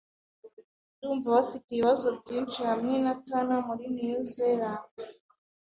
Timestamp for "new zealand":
3.95-4.93